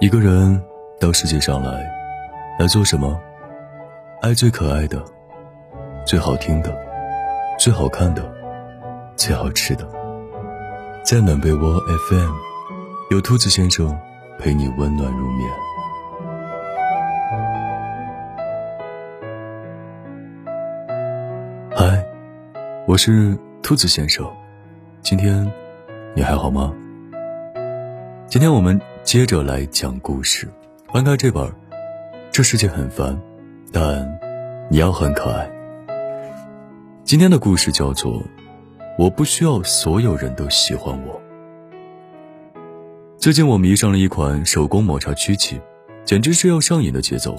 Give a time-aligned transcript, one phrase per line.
[0.00, 0.60] 一个人
[1.00, 1.70] 到世界上来，
[2.58, 3.16] 来做什么？
[4.20, 5.02] 爱最可爱的、
[6.04, 6.76] 最好听的、
[7.58, 8.22] 最好看的、
[9.16, 9.88] 最好吃的。
[11.04, 11.78] 在暖被窝
[12.08, 12.32] FM，
[13.12, 13.96] 有兔子先生
[14.38, 15.50] 陪你温暖入眠。
[21.70, 22.04] 嗨，
[22.88, 24.28] 我是兔子先生，
[25.02, 25.48] 今天
[26.14, 26.74] 你还好吗？
[28.26, 28.78] 今天我们。
[29.04, 30.48] 接着来讲故事，
[30.90, 31.44] 翻开这本
[32.32, 33.20] 《这世界很烦，
[33.70, 34.18] 但
[34.70, 35.46] 你要很可爱》。
[37.04, 38.14] 今天的故事叫做
[38.98, 41.20] 《我不需要所有人都喜欢我》。
[43.18, 45.60] 最近我迷上了一款手工抹茶曲奇，
[46.06, 47.36] 简直是要上瘾的节奏。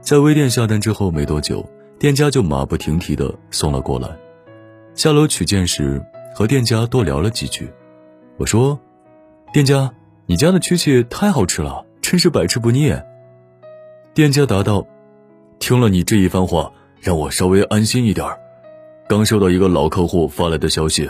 [0.00, 4.08] 在微店下单之后没多久，店家就马不停蹄的送了过来。
[4.94, 6.02] 下楼取件时，
[6.34, 7.70] 和店家多聊了几句。
[8.38, 8.80] 我说
[9.52, 9.92] ：“店家。”
[10.28, 12.92] 你家的曲奇太好吃了，真是百吃不腻。
[14.12, 14.84] 店家答道
[15.60, 18.26] ：“听了你这一番话，让我稍微安心一点
[19.08, 21.08] 刚收到一个老客户发来的消息，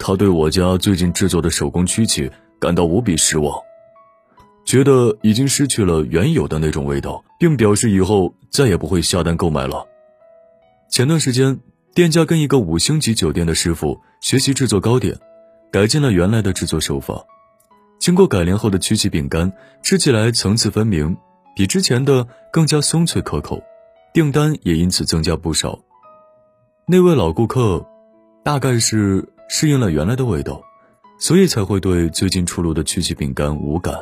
[0.00, 3.56] 他对我家最近制作的手工曲奇感到无比失望，
[4.64, 9.86] 觉得已经失去了原有的那种味道，并表示以后再也不会下单购买了。
[10.88, 11.60] 前段时间，
[11.94, 15.16] 店家跟一个五星级酒店的师傅学习制作糕点，
[15.70, 17.24] 改进了原来的制作手法。”
[18.00, 21.14] 经过改良后的曲奇饼干吃起来层次分明，
[21.54, 23.62] 比之前的更加松脆可口，
[24.14, 25.78] 订单也因此增加不少。
[26.86, 27.86] 那位老顾客，
[28.42, 30.62] 大概是适应了原来的味道，
[31.18, 33.94] 所以才会对最近出炉的曲奇饼干无感。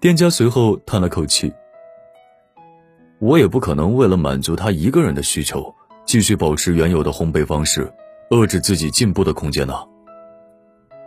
[0.00, 1.52] 店家随后叹了口气
[3.18, 7.92] ：“我也不可能为了满足他一个人的需求，继续保持原有的烘焙方式，
[8.30, 9.74] 遏制自己进步的空间呢。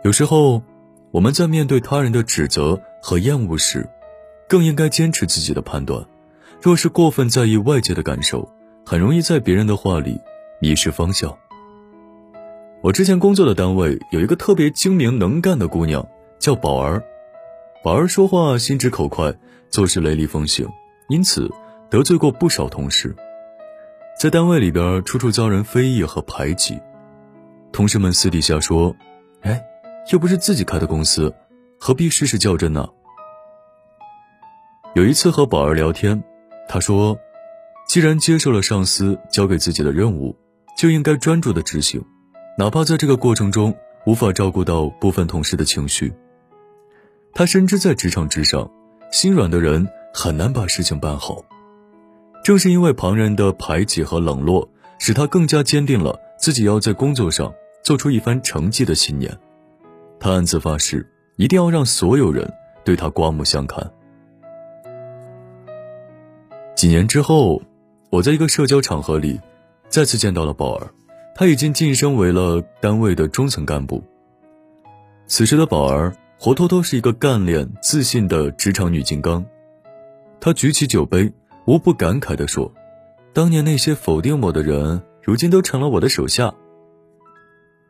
[0.04, 0.62] 有时候。”
[1.12, 3.88] 我们在面对他人的指责和厌恶时，
[4.48, 6.04] 更应该坚持自己的判断。
[6.62, 8.48] 若是过分在意外界的感受，
[8.86, 10.20] 很容易在别人的话里
[10.60, 11.36] 迷失方向。
[12.82, 16.06] 我之前工作的单位有一个特别精明能干的姑娘，
[16.38, 17.02] 叫宝儿。
[17.82, 19.34] 宝儿说话心直口快，
[19.68, 20.68] 做事雷厉风行，
[21.08, 21.50] 因此
[21.88, 23.16] 得罪过不少同事，
[24.18, 26.78] 在单位里边处处遭人非议和排挤。
[27.72, 28.94] 同事们私底下说
[29.42, 29.60] ：“哎。”
[30.08, 31.32] 又不是自己开的公司，
[31.78, 32.88] 何必事事较真呢？
[34.94, 36.20] 有一次和宝儿聊天，
[36.68, 37.16] 他说
[37.86, 40.36] ：“既然接受了上司交给自己的任务，
[40.76, 42.04] 就应该专注的执行，
[42.58, 43.72] 哪怕在这个过程中
[44.04, 46.12] 无法照顾到部分同事的情绪。”
[47.32, 48.68] 他深知在职场之上，
[49.12, 51.44] 心软的人很难把事情办好。
[52.42, 54.68] 正是因为旁人的排挤和冷落，
[54.98, 57.52] 使他更加坚定了自己要在工作上
[57.84, 59.38] 做出一番成绩的信念。
[60.20, 61.04] 他暗自发誓，
[61.36, 62.46] 一定要让所有人
[62.84, 63.90] 对他刮目相看。
[66.76, 67.62] 几年之后，
[68.10, 69.40] 我在一个社交场合里，
[69.88, 70.92] 再次见到了宝儿，
[71.34, 74.04] 她已经晋升为了单位的中层干部。
[75.26, 79.42] 此时的宝儿，活脱脱是一个干练、自信的职场女金刚。
[80.38, 81.32] 她举起酒杯，
[81.64, 82.70] 无不感慨地说
[83.32, 86.52] ：“当年那些否定我的人，如今都成了我的手下。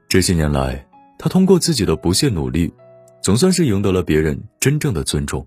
[0.08, 0.86] 这些年来。”
[1.22, 2.72] 他通过自己的不懈努力，
[3.20, 5.46] 总算是赢得了别人真正的尊重。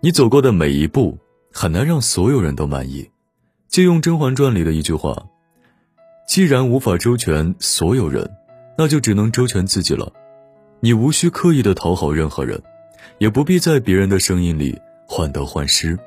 [0.00, 1.16] 你走过的每一步，
[1.50, 3.10] 很难让所有人都满意。
[3.68, 5.26] 借用《甄嬛传》里的一句话
[6.28, 8.30] ：“既然无法周全所有人，
[8.76, 10.12] 那就只能周全自己了。”
[10.80, 12.62] 你无需刻意的讨好任何人，
[13.16, 15.98] 也不必在别人的声音里患得患失。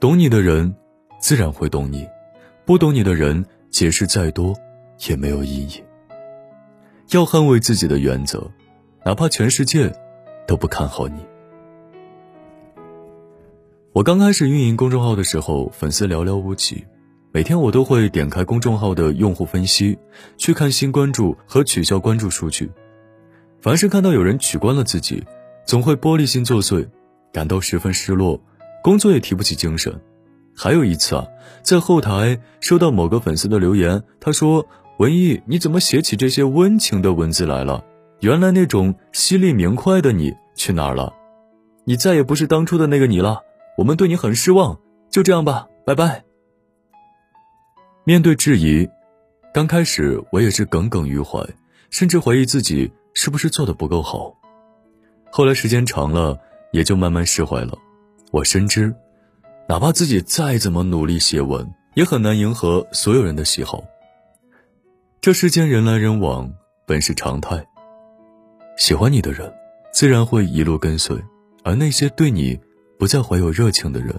[0.00, 0.74] 懂你的人，
[1.20, 2.04] 自然会懂你；
[2.64, 4.52] 不懂你的人，解释再多
[5.08, 5.80] 也没有意义。
[7.10, 8.50] 要捍卫自己的原则，
[9.02, 9.90] 哪怕全世界
[10.46, 11.24] 都不看好你。
[13.94, 16.84] 我刚开始运营公众号的时候，粉丝寥寥无几，
[17.32, 19.98] 每天我都会点开公众号的用户分析，
[20.36, 22.70] 去看新关注和取消关注数据。
[23.62, 25.24] 凡是看到有人取关了自己，
[25.64, 26.86] 总会玻璃心作祟，
[27.32, 28.38] 感到十分失落，
[28.82, 29.98] 工作也提不起精神。
[30.54, 31.26] 还有一次啊，
[31.62, 34.68] 在后台收到某个粉丝的留言，他说。
[34.98, 37.84] 文艺，你怎么写起这些温情的文字来了？
[38.18, 41.14] 原来那种犀利明快的你去哪儿了？
[41.84, 43.42] 你再也不是当初的那个你了。
[43.76, 44.76] 我们对你很失望。
[45.08, 46.24] 就这样吧，拜拜。
[48.02, 48.88] 面对质疑，
[49.54, 51.46] 刚开始我也是耿耿于怀，
[51.90, 54.34] 甚至怀疑自己是不是做的不够好。
[55.30, 56.36] 后来时间长了，
[56.72, 57.78] 也就慢慢释怀了。
[58.32, 58.92] 我深知，
[59.68, 63.84] 哪怕自己再怎么努力写文，也很难迎合所有人的喜好。
[65.28, 66.50] 这世间人来人往，
[66.86, 67.62] 本是常态。
[68.78, 69.52] 喜欢你的人，
[69.92, 71.18] 自然会一路跟随；
[71.62, 72.58] 而那些对你
[72.98, 74.18] 不再怀有热情的人，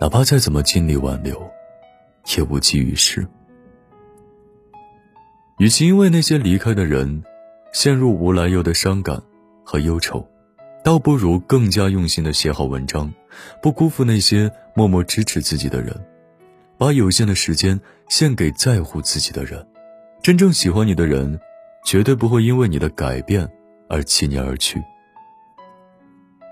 [0.00, 1.38] 哪怕再怎么尽力挽留，
[2.34, 3.28] 也无济于事。
[5.58, 7.22] 与其因为那些离开的人，
[7.70, 9.22] 陷入无来由的伤感
[9.62, 10.26] 和忧愁，
[10.82, 13.12] 倒不如更加用心的写好文章，
[13.60, 15.94] 不辜负那些默默支持自己的人，
[16.78, 19.66] 把有限的时间献给在乎自己的人。
[20.22, 21.38] 真正喜欢你的人，
[21.84, 23.48] 绝对不会因为你的改变
[23.88, 24.82] 而弃你而去。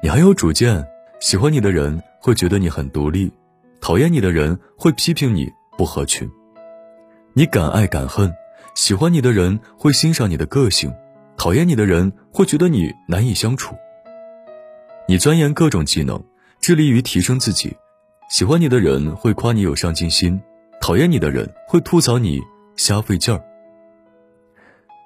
[0.03, 0.87] 你很有主见，
[1.21, 3.33] 喜欢你的人会觉得你很独立，
[3.81, 6.31] 讨厌你的人会批评你不合群。
[7.33, 8.33] 你敢爱敢恨，
[8.75, 10.93] 喜欢你的人会欣赏你的个性。
[11.37, 13.75] 讨厌你的人会觉得你难以相处。
[15.09, 16.23] 你钻研各种技能，
[16.61, 17.77] 致力于提升自己，
[18.35, 20.43] 喜欢你的人会夸你有上进心，
[20.81, 22.43] 讨厌你的人会吐槽你
[22.75, 23.41] 瞎费劲儿。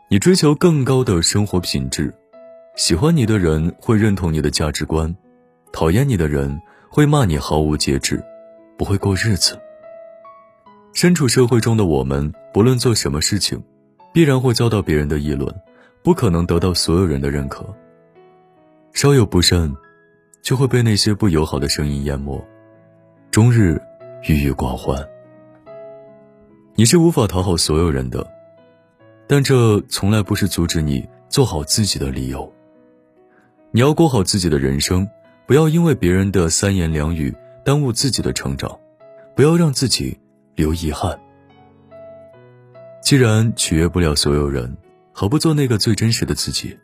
[0.08, 2.10] 你追求更高的生活品质，
[2.74, 5.14] 喜欢你的人会认同你的价值观，
[5.74, 6.58] 讨厌你的人
[6.88, 8.24] 会骂你毫无节制，
[8.78, 9.60] 不会过日子。
[10.94, 13.62] 身处社会中的我们，不论做什么事情，
[14.10, 15.54] 必然会遭到别人的议论。
[16.02, 17.62] 不可能得到所有人的认可，
[18.94, 19.76] 稍有不慎，
[20.40, 22.42] 就会被那些不友好的声音淹没，
[23.30, 23.80] 终日
[24.28, 25.06] 郁郁寡欢。
[26.74, 28.26] 你是无法讨好所有人的，
[29.26, 32.52] 但这从来不是阻止你做好自己的理由。
[33.70, 35.08] 你要过好自己的人生，
[35.46, 37.34] 不要因为别人的三言两语
[37.64, 38.78] 耽误自己的成长，
[39.36, 40.18] 不要让自己
[40.54, 41.18] 留遗憾。
[43.02, 44.76] 既然取悦不了所有人。
[45.10, 46.78] 何不做那个最真实的自己，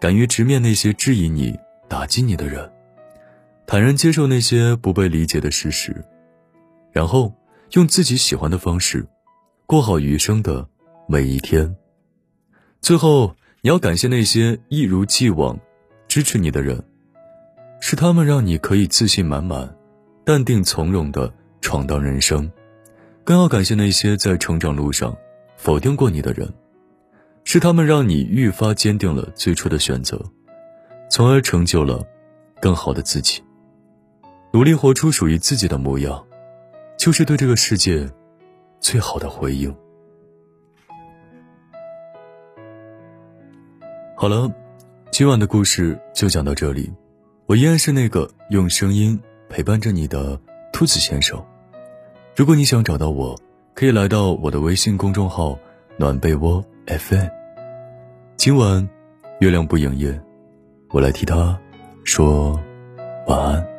[0.00, 1.58] 敢于直面那些质疑你、
[1.88, 2.70] 打击你的人，
[3.66, 6.04] 坦然接受那些不被理解的事实，
[6.92, 7.34] 然后
[7.72, 9.04] 用自己喜欢的方式，
[9.66, 10.66] 过好余生的
[11.08, 11.76] 每一天。
[12.80, 15.58] 最后，你要感谢那些一如既往
[16.06, 16.80] 支持你的人，
[17.80, 19.76] 是他们让你可以自信满满、
[20.24, 22.48] 淡定从容的闯荡人生；
[23.24, 25.16] 更要感谢那些在成长路上
[25.56, 26.48] 否定过你的人。
[27.42, 30.20] 是他们让你愈发坚定了最初的选择，
[31.10, 32.04] 从而成就了
[32.60, 33.42] 更好的自己。
[34.56, 36.24] 努力活出属于自己的模样，
[36.96, 38.08] 就是对这个世界
[38.80, 39.76] 最好的回应。
[44.16, 44.50] 好了，
[45.10, 46.90] 今晚的故事就讲到这里。
[47.44, 49.20] 我依然是那个用声音
[49.50, 50.40] 陪伴着你的
[50.72, 51.38] 兔子先生。
[52.34, 53.38] 如果你想找到我，
[53.74, 55.58] 可以来到我的微信公众号
[56.00, 57.26] “暖被窝 FM”。
[58.38, 58.88] 今晚，
[59.40, 60.18] 月亮不营业，
[60.88, 61.60] 我来替他
[62.04, 62.58] 说
[63.26, 63.75] 晚安。